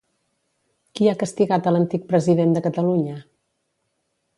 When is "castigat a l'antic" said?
1.25-2.09